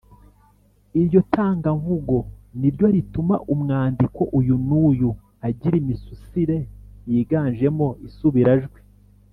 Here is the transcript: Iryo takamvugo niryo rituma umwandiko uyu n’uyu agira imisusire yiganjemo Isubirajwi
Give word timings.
Iryo 0.99 1.19
takamvugo 1.33 2.17
niryo 2.59 2.87
rituma 2.95 3.35
umwandiko 3.53 4.21
uyu 4.39 4.55
n’uyu 4.67 5.11
agira 5.47 5.75
imisusire 5.81 6.57
yiganjemo 7.11 7.87
Isubirajwi 8.09 8.79